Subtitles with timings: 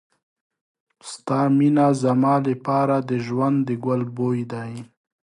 [1.11, 4.73] ستا مینه زما لپاره د ژوند د ګل بوی دی.